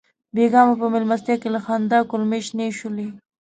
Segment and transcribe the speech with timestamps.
[0.35, 3.07] بېګا مو په مېلمستیا کې له خندا کولمې شنې شولې.